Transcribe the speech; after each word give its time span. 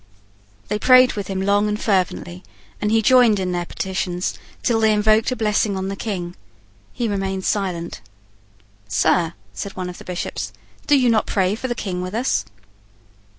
They 0.67 0.79
prayed 0.79 1.13
with 1.13 1.27
him 1.27 1.39
long 1.43 1.67
and 1.69 1.79
fervently; 1.79 2.41
and 2.81 2.91
he 2.91 3.03
joined 3.03 3.39
in 3.39 3.51
their 3.51 3.67
petitions 3.67 4.33
till 4.63 4.79
they 4.79 4.93
invoked 4.93 5.31
a 5.31 5.35
blessing 5.35 5.77
on 5.77 5.89
the 5.89 5.95
King. 5.95 6.35
He 6.91 7.07
remained 7.07 7.45
silent. 7.45 8.01
"Sir," 8.87 9.35
said 9.53 9.75
one 9.75 9.91
of 9.91 9.99
the 9.99 10.03
Bishops, 10.03 10.53
"do 10.87 10.97
you 10.97 11.11
not 11.11 11.27
pray 11.27 11.53
for 11.53 11.67
the 11.67 11.75
King 11.75 12.01
with 12.01 12.15
us?" 12.15 12.45